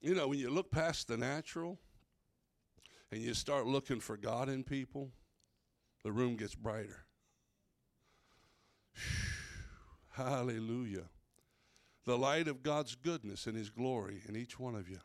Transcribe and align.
You 0.00 0.14
know, 0.14 0.28
when 0.28 0.38
you 0.38 0.50
look 0.50 0.70
past 0.70 1.08
the 1.08 1.16
natural 1.16 1.78
and 3.10 3.20
you 3.20 3.34
start 3.34 3.66
looking 3.66 4.00
for 4.00 4.16
God 4.16 4.48
in 4.48 4.62
people, 4.62 5.10
the 6.04 6.12
room 6.12 6.36
gets 6.36 6.54
brighter. 6.54 7.04
Hallelujah. 10.10 11.04
The 12.04 12.16
light 12.16 12.48
of 12.48 12.62
God's 12.62 12.94
goodness 12.94 13.46
and 13.46 13.56
His 13.56 13.70
glory 13.70 14.22
in 14.28 14.36
each 14.36 14.58
one 14.58 14.74
of 14.74 14.88
you. 14.88 14.98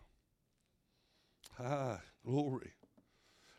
Ah, 1.60 1.99
glory. 2.25 2.73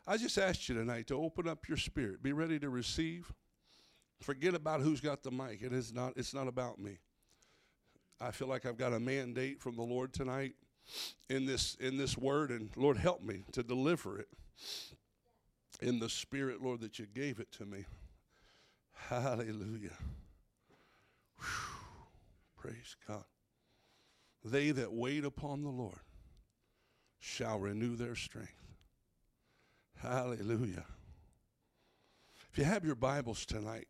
I 0.07 0.17
just 0.17 0.39
asked 0.39 0.69
you 0.69 0.75
tonight 0.75 1.07
to 1.09 1.17
open 1.17 1.49
up 1.49 1.69
your 1.69 1.77
spirit. 1.77 2.23
Be 2.23 2.33
ready 2.33 2.59
to 2.59 2.69
receive. 2.69 3.33
Forget 4.21 4.55
about 4.55 4.81
who's 4.81 5.01
got 5.01 5.23
the 5.23 5.31
mic. 5.31 5.63
It 5.63 5.73
is 5.73 5.93
not, 5.93 6.13
it's 6.17 6.35
not 6.35 6.49
about 6.49 6.79
me. 6.79 6.99
I 8.21 8.31
feel 8.31 8.49
like 8.49 8.67
I've 8.67 8.77
got 8.77 8.93
a 8.93 9.01
mandate 9.01 9.61
from 9.61 9.77
the 9.77 9.83
Lord 9.83 10.13
tonight 10.13 10.55
in 11.29 11.47
this 11.47 11.77
in 11.81 11.97
this 11.97 12.17
word, 12.17 12.51
and 12.51 12.71
Lord 12.77 12.97
help 12.97 13.23
me 13.23 13.45
to 13.53 13.63
deliver 13.63 14.19
it 14.19 14.29
in 15.81 15.99
the 15.99 16.09
spirit, 16.09 16.63
Lord, 16.63 16.81
that 16.81 16.99
you 16.99 17.07
gave 17.07 17.41
it 17.41 17.51
to 17.53 17.67
me. 17.67 17.85
Hallelujah. 19.09 19.97
Whew. 21.39 21.75
Praise 22.57 22.97
God. 23.07 23.25
They 24.45 24.71
that 24.71 24.93
wait 24.93 25.25
upon 25.25 25.63
the 25.63 25.71
Lord 25.71 26.01
shall 27.19 27.59
renew 27.59 27.97
their 27.97 28.15
strength. 28.15 28.53
Hallelujah. 29.97 30.85
If 32.53 32.59
you 32.59 32.65
have 32.65 32.85
your 32.85 32.95
Bibles 32.95 33.47
tonight, 33.47 33.89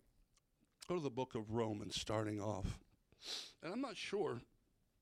go 0.88 0.96
to 0.96 1.02
the 1.02 1.10
book 1.10 1.34
of 1.34 1.52
Romans, 1.52 2.00
starting 2.00 2.40
off. 2.40 2.78
And 3.62 3.72
I'm 3.72 3.80
not 3.80 3.96
sure 3.96 4.40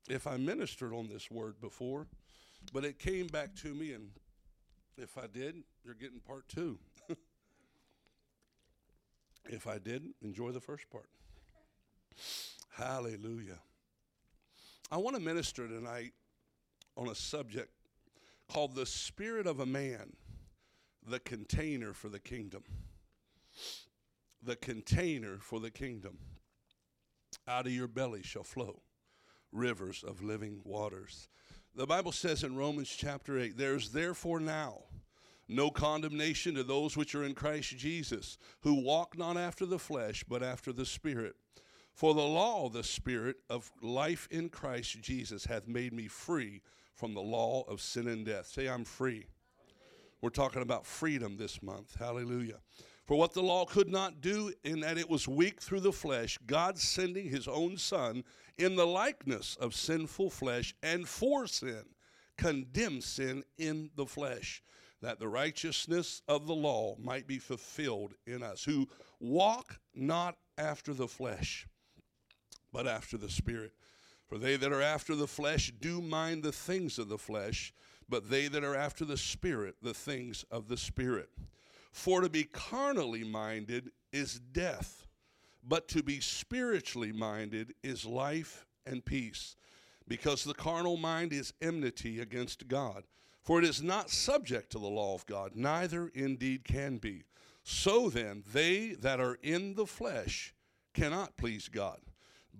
if 0.08 0.26
I 0.26 0.36
ministered 0.36 0.92
on 0.92 1.08
this 1.08 1.30
word 1.30 1.60
before, 1.60 2.06
but 2.72 2.84
it 2.84 2.98
came 2.98 3.26
back 3.26 3.54
to 3.56 3.74
me, 3.74 3.92
and 3.92 4.10
if 4.96 5.16
I 5.18 5.26
did, 5.26 5.56
you're 5.84 5.94
getting 5.94 6.20
part 6.20 6.48
two. 6.48 6.78
if 9.46 9.66
I 9.66 9.78
didn't, 9.78 10.14
enjoy 10.22 10.50
the 10.52 10.60
first 10.60 10.90
part. 10.90 11.08
Hallelujah. 12.70 13.58
I 14.90 14.96
want 14.96 15.16
to 15.16 15.22
minister 15.22 15.68
tonight 15.68 16.12
on 16.96 17.08
a 17.08 17.14
subject 17.14 17.70
called 18.48 18.74
the 18.74 18.86
Spirit 18.86 19.46
of 19.46 19.60
a 19.60 19.66
Man, 19.66 20.12
the 21.06 21.20
container 21.20 21.92
for 21.92 22.08
the 22.08 22.18
kingdom. 22.18 22.62
The 24.42 24.56
container 24.56 25.38
for 25.38 25.60
the 25.60 25.70
kingdom. 25.70 26.18
Out 27.46 27.66
of 27.66 27.72
your 27.72 27.88
belly 27.88 28.22
shall 28.22 28.44
flow 28.44 28.82
rivers 29.52 30.04
of 30.06 30.22
living 30.22 30.60
waters. 30.64 31.28
The 31.74 31.86
Bible 31.86 32.12
says 32.12 32.42
in 32.42 32.56
Romans 32.56 32.88
chapter 32.88 33.38
8, 33.38 33.56
there's 33.56 33.90
therefore 33.90 34.40
now 34.40 34.78
no 35.48 35.70
condemnation 35.70 36.54
to 36.54 36.64
those 36.64 36.96
which 36.96 37.14
are 37.14 37.24
in 37.24 37.34
Christ 37.34 37.76
Jesus, 37.76 38.38
who 38.60 38.82
walk 38.82 39.18
not 39.18 39.36
after 39.36 39.66
the 39.66 39.78
flesh, 39.78 40.24
but 40.28 40.42
after 40.42 40.72
the 40.72 40.86
Spirit. 40.86 41.34
For 41.94 42.14
the 42.14 42.20
law 42.20 42.66
of 42.66 42.72
the 42.72 42.84
Spirit 42.84 43.36
of 43.50 43.70
life 43.82 44.26
in 44.30 44.48
Christ 44.48 45.00
Jesus 45.02 45.44
hath 45.44 45.68
made 45.68 45.92
me 45.92 46.08
free 46.08 46.62
from 46.94 47.14
the 47.14 47.20
law 47.20 47.64
of 47.68 47.80
sin 47.80 48.08
and 48.08 48.24
death. 48.24 48.46
Say, 48.46 48.66
I'm 48.66 48.84
free. 48.84 49.26
We're 50.20 50.30
talking 50.30 50.62
about 50.62 50.86
freedom 50.86 51.36
this 51.36 51.62
month. 51.62 51.96
Hallelujah. 51.98 52.60
For 53.04 53.16
what 53.16 53.32
the 53.32 53.42
law 53.42 53.64
could 53.64 53.90
not 53.90 54.20
do, 54.20 54.52
in 54.64 54.80
that 54.80 54.96
it 54.96 55.10
was 55.10 55.26
weak 55.26 55.60
through 55.60 55.80
the 55.80 55.92
flesh, 55.92 56.38
God 56.46 56.78
sending 56.78 57.28
his 57.28 57.48
own 57.48 57.76
Son 57.76 58.22
in 58.58 58.76
the 58.76 58.86
likeness 58.86 59.56
of 59.56 59.74
sinful 59.74 60.30
flesh, 60.30 60.74
and 60.82 61.08
for 61.08 61.46
sin, 61.46 61.84
condemned 62.36 63.02
sin 63.02 63.42
in 63.58 63.90
the 63.96 64.06
flesh, 64.06 64.62
that 65.00 65.18
the 65.18 65.28
righteousness 65.28 66.22
of 66.28 66.46
the 66.46 66.54
law 66.54 66.94
might 66.98 67.26
be 67.26 67.38
fulfilled 67.38 68.14
in 68.26 68.42
us, 68.42 68.62
who 68.62 68.88
walk 69.18 69.80
not 69.94 70.36
after 70.56 70.94
the 70.94 71.08
flesh, 71.08 71.66
but 72.72 72.86
after 72.86 73.18
the 73.18 73.30
Spirit. 73.30 73.72
For 74.28 74.38
they 74.38 74.56
that 74.56 74.72
are 74.72 74.80
after 74.80 75.16
the 75.16 75.26
flesh 75.26 75.72
do 75.80 76.00
mind 76.00 76.42
the 76.42 76.52
things 76.52 76.98
of 76.98 77.08
the 77.08 77.18
flesh, 77.18 77.74
but 78.08 78.30
they 78.30 78.46
that 78.48 78.62
are 78.62 78.76
after 78.76 79.04
the 79.04 79.16
Spirit, 79.16 79.74
the 79.82 79.92
things 79.92 80.44
of 80.50 80.68
the 80.68 80.76
Spirit. 80.76 81.28
For 81.92 82.22
to 82.22 82.28
be 82.28 82.44
carnally 82.44 83.22
minded 83.22 83.92
is 84.12 84.40
death, 84.40 85.06
but 85.62 85.88
to 85.88 86.02
be 86.02 86.20
spiritually 86.20 87.12
minded 87.12 87.74
is 87.82 88.04
life 88.04 88.66
and 88.86 89.04
peace, 89.04 89.56
because 90.08 90.42
the 90.42 90.54
carnal 90.54 90.96
mind 90.96 91.32
is 91.32 91.52
enmity 91.62 92.20
against 92.20 92.66
God. 92.66 93.04
For 93.42 93.58
it 93.58 93.64
is 93.64 93.82
not 93.82 94.10
subject 94.10 94.70
to 94.72 94.78
the 94.78 94.88
law 94.88 95.14
of 95.14 95.26
God, 95.26 95.52
neither 95.54 96.10
indeed 96.14 96.64
can 96.64 96.96
be. 96.96 97.24
So 97.62 98.08
then, 98.08 98.42
they 98.52 98.94
that 99.00 99.20
are 99.20 99.38
in 99.42 99.74
the 99.74 99.86
flesh 99.86 100.54
cannot 100.94 101.36
please 101.36 101.68
God. 101.68 101.98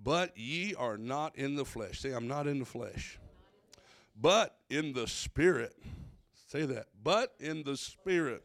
But 0.01 0.37
ye 0.37 0.75
are 0.75 0.97
not 0.97 1.35
in 1.37 1.55
the 1.55 1.65
flesh. 1.65 1.99
Say, 2.01 2.11
I'm 2.11 2.27
not 2.27 2.47
in 2.47 2.59
the 2.59 2.65
flesh. 2.65 3.19
But 4.19 4.55
in 4.69 4.93
the 4.93 5.07
Spirit. 5.07 5.75
Say 6.47 6.65
that. 6.65 6.87
But 7.01 7.33
in 7.39 7.63
the 7.63 7.77
Spirit. 7.77 8.43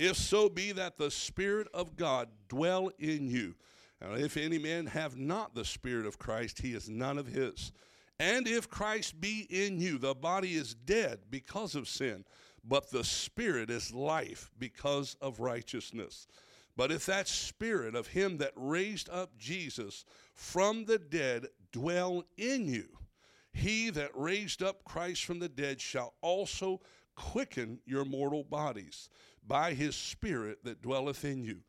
If 0.00 0.16
so 0.16 0.48
be 0.48 0.72
that 0.72 0.96
the 0.96 1.10
Spirit 1.10 1.68
of 1.74 1.94
God 1.94 2.30
dwell 2.48 2.90
in 2.98 3.28
you. 3.28 3.54
And 4.00 4.18
if 4.18 4.38
any 4.38 4.58
man 4.58 4.86
have 4.86 5.18
not 5.18 5.54
the 5.54 5.66
Spirit 5.66 6.06
of 6.06 6.18
Christ, 6.18 6.62
he 6.62 6.72
is 6.72 6.88
none 6.88 7.18
of 7.18 7.26
his. 7.26 7.70
And 8.18 8.48
if 8.48 8.70
Christ 8.70 9.20
be 9.20 9.46
in 9.50 9.78
you, 9.78 9.98
the 9.98 10.14
body 10.14 10.54
is 10.54 10.72
dead 10.72 11.18
because 11.28 11.74
of 11.74 11.86
sin, 11.86 12.24
but 12.64 12.90
the 12.90 13.04
Spirit 13.04 13.68
is 13.68 13.92
life 13.92 14.50
because 14.58 15.18
of 15.20 15.38
righteousness. 15.38 16.26
But 16.78 16.90
if 16.90 17.04
that 17.04 17.28
Spirit 17.28 17.94
of 17.94 18.06
him 18.06 18.38
that 18.38 18.52
raised 18.56 19.10
up 19.10 19.36
Jesus 19.36 20.06
from 20.34 20.86
the 20.86 20.98
dead 20.98 21.48
dwell 21.72 22.24
in 22.38 22.66
you, 22.68 22.88
he 23.52 23.90
that 23.90 24.12
raised 24.14 24.62
up 24.62 24.82
Christ 24.82 25.26
from 25.26 25.40
the 25.40 25.48
dead 25.50 25.78
shall 25.78 26.14
also 26.22 26.80
quicken 27.16 27.80
your 27.84 28.06
mortal 28.06 28.44
bodies 28.44 29.10
by 29.46 29.74
his 29.74 29.96
Spirit 29.96 30.64
that 30.64 30.82
dwelleth 30.82 31.24
in 31.24 31.42
you. 31.42 31.62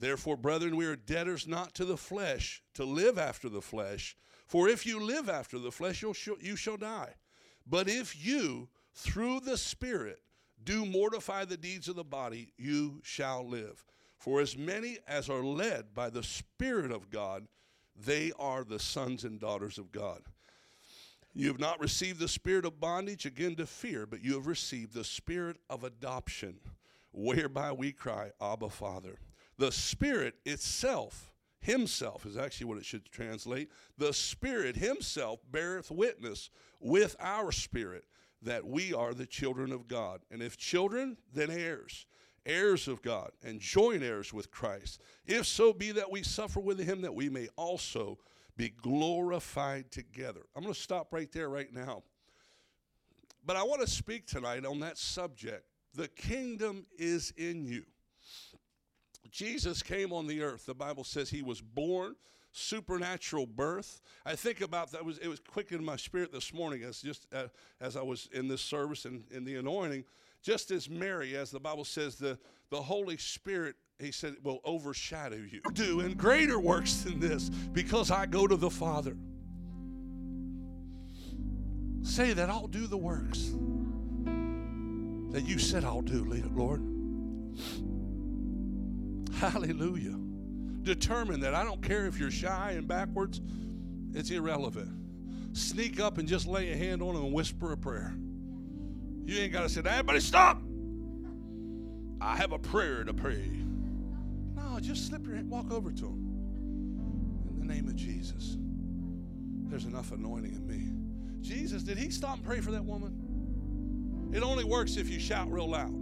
Therefore, 0.00 0.36
brethren, 0.36 0.76
we 0.76 0.86
are 0.86 0.96
debtors 0.96 1.46
not 1.46 1.74
to 1.74 1.84
the 1.84 1.96
flesh, 1.96 2.62
to 2.74 2.84
live 2.84 3.18
after 3.18 3.48
the 3.48 3.62
flesh. 3.62 4.16
For 4.46 4.68
if 4.68 4.86
you 4.86 5.00
live 5.00 5.28
after 5.28 5.58
the 5.58 5.72
flesh, 5.72 6.02
you'll 6.02 6.14
sh- 6.14 6.28
you 6.40 6.56
shall 6.56 6.76
die. 6.76 7.14
But 7.66 7.88
if 7.88 8.24
you, 8.24 8.68
through 8.94 9.40
the 9.40 9.56
Spirit, 9.56 10.20
do 10.62 10.86
mortify 10.86 11.44
the 11.44 11.56
deeds 11.56 11.88
of 11.88 11.96
the 11.96 12.04
body, 12.04 12.52
you 12.56 13.00
shall 13.02 13.46
live. 13.46 13.84
For 14.18 14.40
as 14.40 14.56
many 14.56 14.98
as 15.06 15.28
are 15.28 15.42
led 15.42 15.94
by 15.94 16.10
the 16.10 16.22
Spirit 16.22 16.90
of 16.90 17.10
God, 17.10 17.46
they 17.94 18.32
are 18.38 18.64
the 18.64 18.78
sons 18.78 19.24
and 19.24 19.40
daughters 19.40 19.78
of 19.78 19.92
God. 19.92 20.22
You 21.34 21.48
have 21.48 21.60
not 21.60 21.80
received 21.80 22.18
the 22.18 22.28
spirit 22.28 22.64
of 22.64 22.80
bondage 22.80 23.26
again 23.26 23.54
to 23.56 23.66
fear, 23.66 24.06
but 24.06 24.24
you 24.24 24.34
have 24.34 24.46
received 24.46 24.94
the 24.94 25.04
spirit 25.04 25.58
of 25.68 25.84
adoption, 25.84 26.58
whereby 27.18 27.72
we 27.72 27.90
cry, 27.90 28.30
Abba, 28.40 28.70
Father. 28.70 29.18
The 29.58 29.72
Spirit 29.72 30.36
itself, 30.46 31.32
Himself 31.60 32.24
is 32.24 32.36
actually 32.36 32.66
what 32.66 32.78
it 32.78 32.84
should 32.84 33.10
translate. 33.10 33.70
The 33.98 34.12
Spirit 34.12 34.76
Himself 34.76 35.40
beareth 35.50 35.90
witness 35.90 36.50
with 36.78 37.16
our 37.18 37.50
spirit 37.50 38.04
that 38.42 38.64
we 38.64 38.94
are 38.94 39.14
the 39.14 39.26
children 39.26 39.72
of 39.72 39.88
God. 39.88 40.20
And 40.30 40.40
if 40.40 40.56
children, 40.56 41.16
then 41.34 41.50
heirs, 41.50 42.06
heirs 42.46 42.86
of 42.86 43.02
God, 43.02 43.32
and 43.42 43.58
joint 43.58 44.04
heirs 44.04 44.32
with 44.32 44.52
Christ. 44.52 45.00
If 45.26 45.44
so 45.44 45.72
be 45.72 45.90
that 45.90 46.12
we 46.12 46.22
suffer 46.22 46.60
with 46.60 46.78
Him, 46.78 47.00
that 47.02 47.14
we 47.14 47.28
may 47.28 47.48
also 47.56 48.18
be 48.56 48.68
glorified 48.68 49.90
together. 49.90 50.42
I'm 50.54 50.62
going 50.62 50.72
to 50.72 50.80
stop 50.80 51.12
right 51.12 51.30
there 51.32 51.48
right 51.48 51.72
now. 51.72 52.04
But 53.44 53.56
I 53.56 53.64
want 53.64 53.80
to 53.80 53.88
speak 53.88 54.26
tonight 54.26 54.64
on 54.64 54.78
that 54.80 54.98
subject. 54.98 55.64
The 55.98 56.06
kingdom 56.06 56.86
is 56.96 57.32
in 57.36 57.66
you. 57.66 57.82
Jesus 59.32 59.82
came 59.82 60.12
on 60.12 60.28
the 60.28 60.42
earth. 60.42 60.64
The 60.64 60.72
Bible 60.72 61.02
says 61.02 61.28
he 61.28 61.42
was 61.42 61.60
born 61.60 62.14
supernatural 62.52 63.46
birth. 63.46 64.00
I 64.24 64.36
think 64.36 64.60
about 64.60 64.92
that 64.92 65.04
was 65.04 65.18
it 65.18 65.26
was 65.26 65.40
quick 65.40 65.72
in 65.72 65.84
my 65.84 65.96
spirit 65.96 66.30
this 66.30 66.54
morning 66.54 66.84
as 66.84 67.02
just 67.02 67.26
uh, 67.34 67.48
as 67.80 67.96
I 67.96 68.02
was 68.02 68.28
in 68.32 68.46
this 68.46 68.60
service 68.60 69.06
and 69.06 69.24
in 69.32 69.44
the 69.44 69.56
anointing, 69.56 70.04
just 70.40 70.70
as 70.70 70.88
Mary, 70.88 71.36
as 71.36 71.50
the 71.50 71.58
Bible 71.58 71.84
says, 71.84 72.14
the 72.14 72.38
the 72.70 72.80
Holy 72.80 73.16
Spirit. 73.16 73.74
He 73.98 74.12
said, 74.12 74.36
will 74.44 74.60
overshadow 74.62 75.40
you. 75.50 75.60
Do 75.72 75.98
and 75.98 76.16
greater 76.16 76.60
works 76.60 76.98
than 76.98 77.18
this 77.18 77.48
because 77.48 78.12
I 78.12 78.26
go 78.26 78.46
to 78.46 78.54
the 78.54 78.70
Father. 78.70 79.16
Say 82.02 82.34
that 82.34 82.48
I'll 82.48 82.68
do 82.68 82.86
the 82.86 82.96
works 82.96 83.50
that 85.38 85.46
you 85.46 85.56
said 85.56 85.84
I'll 85.84 86.02
do, 86.02 86.24
Lord. 86.52 86.80
Hallelujah. 89.34 90.16
Determine 90.82 91.38
that 91.42 91.54
I 91.54 91.62
don't 91.62 91.80
care 91.80 92.06
if 92.06 92.18
you're 92.18 92.32
shy 92.32 92.72
and 92.72 92.88
backwards, 92.88 93.40
it's 94.14 94.32
irrelevant. 94.32 94.90
sneak 95.56 96.00
up 96.00 96.18
and 96.18 96.26
just 96.26 96.48
lay 96.48 96.72
a 96.72 96.76
hand 96.76 97.02
on 97.02 97.14
him 97.14 97.26
and 97.26 97.32
whisper 97.32 97.70
a 97.70 97.76
prayer. 97.76 98.16
You 99.26 99.38
ain't 99.38 99.52
got 99.52 99.62
to 99.62 99.68
say, 99.68 99.80
everybody 99.84 100.18
stop. 100.18 100.60
I 102.20 102.34
have 102.34 102.50
a 102.50 102.58
prayer 102.58 103.04
to 103.04 103.14
pray. 103.14 103.48
No, 104.56 104.80
just 104.80 105.06
slip 105.06 105.24
your 105.24 105.36
hand, 105.36 105.48
walk 105.48 105.70
over 105.70 105.92
to 105.92 106.04
him. 106.04 107.46
In 107.48 107.60
the 107.60 107.72
name 107.72 107.86
of 107.86 107.94
Jesus, 107.94 108.56
there's 109.68 109.84
enough 109.84 110.10
anointing 110.10 110.52
in 110.52 110.66
me. 110.66 111.42
Jesus, 111.42 111.84
did 111.84 111.96
he 111.96 112.10
stop 112.10 112.38
and 112.38 112.44
pray 112.44 112.58
for 112.58 112.72
that 112.72 112.84
woman? 112.84 113.27
It 114.32 114.42
only 114.42 114.64
works 114.64 114.96
if 114.96 115.08
you 115.08 115.18
shout 115.18 115.50
real 115.50 115.68
loud. 115.68 115.94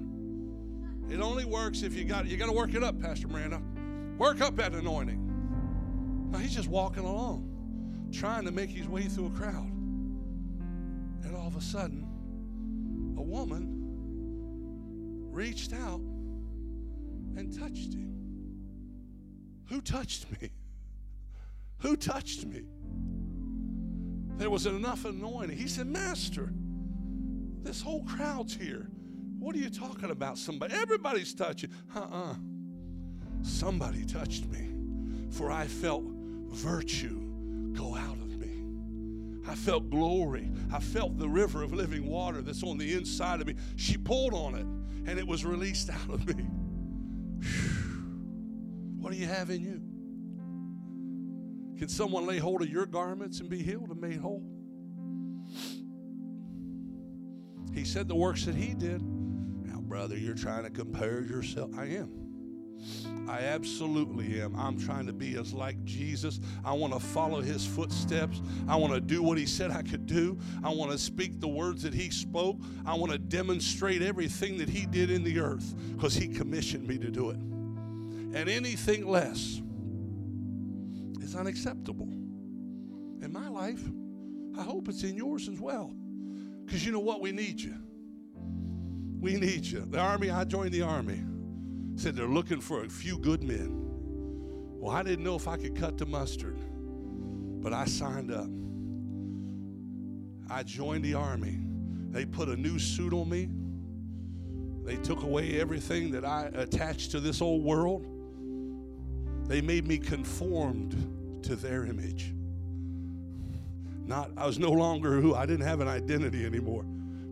It 1.09 1.21
only 1.21 1.45
works 1.45 1.83
if 1.83 1.95
you 1.95 2.05
got 2.05 2.27
you 2.27 2.37
got 2.37 2.47
to 2.47 2.53
work 2.53 2.75
it 2.75 2.83
up, 2.83 3.01
Pastor 3.01 3.29
Miranda. 3.29 3.63
Work 4.19 4.41
up 4.41 4.57
that 4.57 4.73
anointing. 4.73 6.31
No, 6.31 6.39
he's 6.39 6.55
just 6.55 6.69
walking 6.69 7.05
along, 7.05 8.09
trying 8.13 8.45
to 8.45 8.51
make 8.51 8.71
his 8.71 8.89
way 8.89 9.03
through 9.03 9.27
a 9.27 9.31
crowd. 9.31 9.71
And 11.25 11.37
all 11.37 11.47
of 11.47 11.57
a 11.57 11.61
sudden, 11.61 12.03
a 13.17 13.23
woman 13.23 13.77
reached 15.31 15.73
out 15.73 16.01
and 17.37 17.57
touched 17.57 17.93
him. 17.93 18.15
Who 19.69 19.81
touched 19.81 20.27
me? 20.41 20.51
Who 21.79 21.97
touched 21.97 22.45
me? 22.47 22.63
There 24.39 24.51
was 24.51 24.67
enough 24.67 25.05
anointing. 25.05 25.57
He 25.57 25.69
said, 25.69 25.87
Master, 25.87 26.53
this 27.67 27.83
whole 27.83 28.05
crowd's 28.05 28.55
here. 28.55 28.87
What 29.39 29.57
are 29.57 29.59
you 29.59 29.71
talking 29.71 30.11
about? 30.11 30.39
Somebody, 30.39 30.75
everybody's 30.75 31.35
touching. 31.35 31.71
Uh 31.95 31.99
uh-uh. 32.01 32.31
uh 32.31 32.35
Somebody 33.43 34.05
touched 34.05 34.47
me, 34.47 34.71
for 35.31 35.51
I 35.51 35.67
felt 35.67 36.05
virtue 36.05 37.21
go 37.73 37.95
out 37.95 38.17
of 38.17 38.39
me. 38.39 38.63
I 39.49 39.55
felt 39.55 39.91
glory. 39.91 40.51
I 40.73 40.81
felt 40.81 41.19
the 41.19 41.29
river 41.29 41.63
of 41.63 41.73
living 41.73 42.07
water 42.07 42.41
that's 42.41 42.63
on 42.63 42.79
the 42.79 42.95
inside 42.95 43.41
of 43.41 43.47
me. 43.47 43.57
She 43.77 43.99
pulled 43.99 44.33
on 44.33 44.55
it, 44.55 44.67
and 45.11 45.19
it 45.19 45.27
was 45.27 45.45
released 45.45 45.91
out 45.91 46.11
of 46.11 46.27
me. 46.27 46.45
What 48.99 49.13
do 49.13 49.19
you 49.19 49.27
have 49.27 49.51
in 49.51 49.61
you? 49.61 49.83
Can 51.79 51.89
someone 51.89 52.27
lay 52.27 52.39
hold 52.39 52.63
of 52.63 52.69
your 52.69 52.87
garments 52.87 53.41
and 53.41 53.49
be 53.49 53.63
healed 53.63 53.91
and 53.91 54.01
made 54.01 54.19
whole? 54.19 54.56
Said 57.87 58.09
the 58.09 58.15
works 58.15 58.45
that 58.45 58.55
he 58.55 58.75
did. 58.75 59.01
Now, 59.03 59.81
brother, 59.81 60.17
you're 60.17 60.35
trying 60.35 60.65
to 60.65 60.71
compare 60.71 61.23
yourself. 61.23 61.71
I 61.79 61.87
am. 61.87 62.27
I 63.29 63.41
absolutely 63.41 64.41
am. 64.41 64.55
I'm 64.57 64.79
trying 64.79 65.07
to 65.07 65.13
be 65.13 65.37
as 65.37 65.53
like 65.53 65.83
Jesus. 65.85 66.41
I 66.65 66.73
want 66.73 66.93
to 66.93 67.01
follow 67.01 67.41
his 67.41 67.67
footsteps. 67.67 68.41
I 68.69 68.77
want 68.77 68.93
to 68.93 69.01
do 69.01 69.23
what 69.23 69.39
he 69.39 69.47
said 69.47 69.71
I 69.71 69.83
could 69.83 70.07
do. 70.07 70.39
I 70.63 70.71
want 70.71 70.93
to 70.93 70.99
speak 70.99 71.41
the 71.41 71.49
words 71.49 71.83
that 71.83 71.95
he 71.95 72.11
spoke. 72.11 72.59
I 72.85 72.95
want 72.95 73.13
to 73.13 73.19
demonstrate 73.19 74.03
everything 74.03 74.59
that 74.59 74.69
he 74.69 74.87
did 74.87 75.11
in 75.11 75.25
the 75.25 75.41
earth 75.41 75.75
because 75.95 76.15
he 76.15 76.29
commissioned 76.29 76.87
me 76.87 76.99
to 76.99 77.11
do 77.11 77.31
it. 77.31 77.39
And 77.39 78.49
anything 78.49 79.09
less 79.09 79.63
is 81.21 81.35
unacceptable. 81.35 82.09
In 82.09 83.31
my 83.33 83.49
life, 83.49 83.83
I 84.57 84.63
hope 84.63 84.89
it's 84.89 85.03
in 85.03 85.17
yours 85.17 85.49
as 85.49 85.59
well. 85.59 85.93
Because 86.67 86.85
you 86.85 86.93
know 86.93 86.99
what? 86.99 87.23
We 87.23 87.33
need 87.33 87.61
you. 87.61 87.77
We 89.21 89.37
need 89.37 89.65
you. 89.65 89.81
The 89.81 89.99
army, 89.99 90.31
I 90.31 90.45
joined 90.45 90.73
the 90.73 90.83
army 90.83 91.23
said 91.97 92.15
they're 92.15 92.27
looking 92.27 92.61
for 92.61 92.85
a 92.85 92.89
few 92.89 93.19
good 93.19 93.43
men. 93.43 93.71
Well, 94.79 94.95
I 94.95 95.03
didn't 95.03 95.25
know 95.25 95.35
if 95.35 95.49
I 95.49 95.57
could 95.57 95.75
cut 95.75 95.97
the 95.97 96.05
mustard, 96.05 96.59
but 97.63 97.73
I 97.73 97.87
signed 97.87 98.31
up. 98.31 98.51
I 100.51 100.63
joined 100.63 101.05
the 101.05 101.15
army. 101.15 101.59
They 102.11 102.27
put 102.27 102.49
a 102.49 102.57
new 102.57 102.79
suit 102.79 103.13
on 103.13 103.29
me. 103.29 103.49
They 104.85 104.97
took 105.03 105.23
away 105.23 105.59
everything 105.59 106.11
that 106.13 106.25
I 106.25 106.51
attached 106.55 107.11
to 107.13 107.21
this 107.21 107.41
old 107.41 107.65
world. 107.65 108.07
They 109.49 109.61
made 109.61 109.87
me 109.87 109.99
conformed 109.99 111.43
to 111.45 111.57
their 111.57 111.87
image. 111.87 112.35
Not 114.07 114.31
I 114.37 114.47
was 114.47 114.59
no 114.59 114.71
longer 114.71 115.21
who 115.21 115.35
I 115.35 115.47
didn't 115.47 115.67
have 115.67 115.81
an 115.81 115.89
identity 115.89 116.47
anymore. 116.47 116.85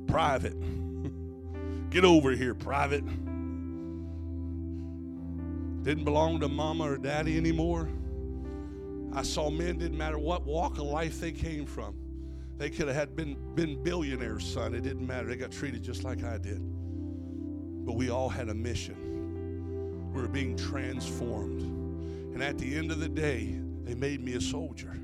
Private. 0.06 0.56
Get 1.90 2.04
over 2.04 2.32
here, 2.32 2.54
private 2.54 3.04
didn't 5.84 6.04
belong 6.04 6.40
to 6.40 6.48
mama 6.48 6.92
or 6.92 6.96
daddy 6.96 7.36
anymore. 7.36 7.90
I 9.12 9.22
saw 9.22 9.50
men, 9.50 9.78
didn't 9.78 9.98
matter 9.98 10.18
what 10.18 10.46
walk 10.46 10.78
of 10.78 10.84
life 10.84 11.20
they 11.20 11.30
came 11.30 11.66
from. 11.66 11.94
They 12.56 12.70
could 12.70 12.86
have 12.86 12.96
had 12.96 13.14
been, 13.14 13.36
been 13.54 13.82
billionaires, 13.82 14.46
son. 14.46 14.74
It 14.74 14.82
didn't 14.82 15.06
matter. 15.06 15.28
They 15.28 15.36
got 15.36 15.52
treated 15.52 15.82
just 15.82 16.02
like 16.02 16.24
I 16.24 16.38
did. 16.38 16.60
But 17.84 17.96
we 17.96 18.08
all 18.08 18.30
had 18.30 18.48
a 18.48 18.54
mission. 18.54 20.10
We 20.14 20.22
were 20.22 20.28
being 20.28 20.56
transformed. 20.56 21.60
And 21.60 22.42
at 22.42 22.56
the 22.56 22.76
end 22.76 22.90
of 22.90 22.98
the 22.98 23.08
day, 23.08 23.58
they 23.82 23.94
made 23.94 24.24
me 24.24 24.34
a 24.34 24.40
soldier. 24.40 24.96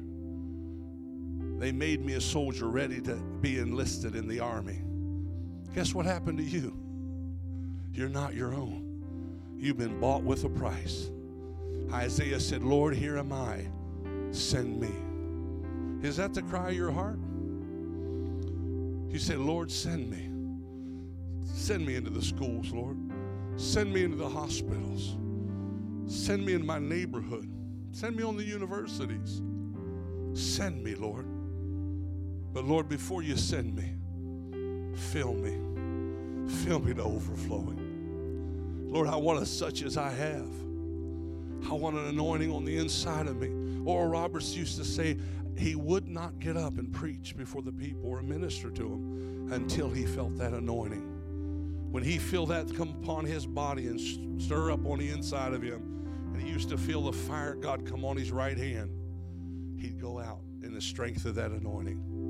They 1.60 1.72
made 1.72 2.02
me 2.02 2.14
a 2.14 2.20
soldier 2.22 2.68
ready 2.68 3.02
to 3.02 3.16
be 3.42 3.58
enlisted 3.58 4.16
in 4.16 4.26
the 4.26 4.40
army. 4.40 4.80
Guess 5.74 5.94
what 5.94 6.06
happened 6.06 6.38
to 6.38 6.44
you? 6.44 6.74
You're 7.92 8.08
not 8.08 8.34
your 8.34 8.54
own. 8.54 9.02
You've 9.58 9.76
been 9.76 10.00
bought 10.00 10.22
with 10.22 10.44
a 10.44 10.48
price. 10.48 11.10
Isaiah 11.92 12.40
said, 12.40 12.62
Lord, 12.62 12.96
here 12.96 13.18
am 13.18 13.30
I. 13.30 13.66
Send 14.30 14.80
me. 14.80 14.88
Is 16.02 16.16
that 16.16 16.32
the 16.32 16.40
cry 16.40 16.70
of 16.70 16.76
your 16.76 16.90
heart? 16.90 17.18
You 19.10 19.18
say, 19.18 19.36
Lord, 19.36 19.70
send 19.70 20.10
me. 20.10 20.30
Send 21.44 21.84
me 21.84 21.96
into 21.96 22.08
the 22.08 22.22
schools, 22.22 22.70
Lord. 22.70 22.96
Send 23.56 23.92
me 23.92 24.04
into 24.04 24.16
the 24.16 24.30
hospitals. 24.30 25.18
Send 26.06 26.42
me 26.42 26.54
in 26.54 26.64
my 26.64 26.78
neighborhood. 26.78 27.50
Send 27.92 28.16
me 28.16 28.22
on 28.22 28.38
the 28.38 28.44
universities. 28.44 29.42
Send 30.32 30.82
me, 30.82 30.94
Lord. 30.94 31.26
But 32.52 32.64
Lord, 32.64 32.88
before 32.88 33.22
you 33.22 33.36
send 33.36 33.74
me, 33.76 33.94
fill 34.96 35.34
me. 35.34 35.56
Fill 36.64 36.80
me 36.80 36.94
to 36.94 37.02
overflowing. 37.02 38.88
Lord, 38.90 39.08
I 39.08 39.16
want 39.16 39.40
as 39.40 39.50
such 39.50 39.82
as 39.82 39.96
I 39.96 40.10
have. 40.10 40.50
I 41.70 41.74
want 41.74 41.96
an 41.96 42.06
anointing 42.06 42.50
on 42.50 42.64
the 42.64 42.76
inside 42.76 43.28
of 43.28 43.36
me. 43.36 43.50
Oral 43.84 44.08
Roberts 44.08 44.56
used 44.56 44.76
to 44.78 44.84
say 44.84 45.16
he 45.56 45.76
would 45.76 46.08
not 46.08 46.38
get 46.40 46.56
up 46.56 46.78
and 46.78 46.92
preach 46.92 47.36
before 47.36 47.62
the 47.62 47.72
people 47.72 48.06
or 48.06 48.22
minister 48.22 48.70
to 48.70 48.82
them 48.82 49.48
until 49.52 49.88
he 49.90 50.06
felt 50.06 50.36
that 50.38 50.52
anointing. 50.52 51.06
When 51.90 52.02
he 52.02 52.18
felt 52.18 52.48
that 52.48 52.74
come 52.74 52.96
upon 53.02 53.24
his 53.24 53.46
body 53.46 53.86
and 53.86 54.40
stir 54.42 54.72
up 54.72 54.86
on 54.86 54.98
the 54.98 55.10
inside 55.10 55.52
of 55.52 55.62
him, 55.62 56.32
and 56.32 56.42
he 56.42 56.48
used 56.48 56.68
to 56.70 56.78
feel 56.78 57.02
the 57.02 57.12
fire 57.12 57.52
of 57.52 57.60
God 57.60 57.86
come 57.86 58.04
on 58.04 58.16
his 58.16 58.32
right 58.32 58.56
hand, 58.56 58.90
he'd 59.78 60.00
go 60.00 60.18
out 60.18 60.40
in 60.62 60.72
the 60.72 60.80
strength 60.80 61.24
of 61.24 61.34
that 61.36 61.50
anointing. 61.50 62.29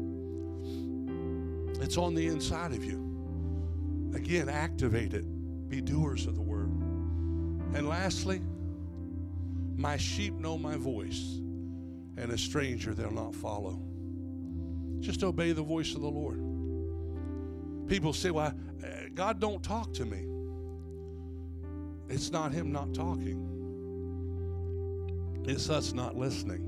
It's 1.81 1.97
on 1.97 2.15
the 2.15 2.27
inside 2.27 2.73
of 2.73 2.85
you. 2.85 4.13
Again, 4.15 4.49
activate 4.49 5.15
it. 5.15 5.25
Be 5.69 5.81
doers 5.81 6.27
of 6.27 6.35
the 6.35 6.43
word. 6.43 6.69
And 7.75 7.89
lastly, 7.89 8.43
my 9.77 9.97
sheep 9.97 10.35
know 10.35 10.59
my 10.59 10.77
voice, 10.77 11.41
and 12.17 12.33
a 12.33 12.39
stranger 12.39 12.93
they'll 12.93 13.11
not 13.11 13.35
follow. 13.35 13.81
Just 14.99 15.23
obey 15.23 15.53
the 15.53 15.63
voice 15.63 15.95
of 15.95 16.03
the 16.03 16.11
Lord. 16.11 16.43
People 17.89 18.13
say, 18.13 18.31
well, 18.31 18.53
God 19.15 19.41
don't 19.41 19.63
talk 19.63 19.95
to 19.95 20.05
me. 20.05 20.27
It's 22.09 22.31
not 22.33 22.53
Him 22.53 22.73
not 22.73 22.93
talking, 22.93 23.47
it's 25.47 25.71
us 25.71 25.93
not 25.93 26.17
listening. 26.17 26.67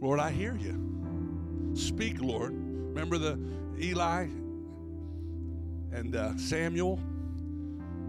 Lord, 0.00 0.20
I 0.20 0.30
hear 0.30 0.56
you. 0.56 1.72
Speak, 1.74 2.20
Lord. 2.20 2.54
Remember 2.90 3.18
the 3.18 3.38
Eli 3.80 4.26
and 5.92 6.16
uh, 6.16 6.36
Samuel, 6.36 7.00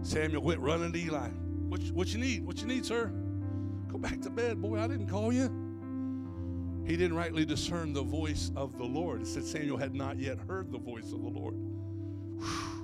Samuel 0.02 0.42
went 0.42 0.60
running 0.60 0.92
to 0.92 0.98
Eli. 0.98 1.28
What, 1.68 1.80
what 1.92 2.12
you 2.12 2.18
need? 2.18 2.44
What 2.44 2.60
you 2.60 2.66
need, 2.66 2.84
sir? 2.84 3.12
Go 3.88 3.96
back 3.98 4.20
to 4.22 4.30
bed, 4.30 4.60
boy. 4.60 4.80
I 4.80 4.88
didn't 4.88 5.06
call 5.06 5.32
you. 5.32 5.50
He 6.84 6.96
didn't 6.96 7.16
rightly 7.16 7.44
discern 7.44 7.92
the 7.92 8.02
voice 8.02 8.50
of 8.56 8.76
the 8.76 8.84
Lord. 8.84 9.22
It 9.22 9.28
said 9.28 9.44
Samuel 9.44 9.76
had 9.76 9.94
not 9.94 10.18
yet 10.18 10.38
heard 10.48 10.72
the 10.72 10.78
voice 10.78 11.12
of 11.12 11.22
the 11.22 11.28
Lord. 11.28 11.54
Whew. 12.38 12.81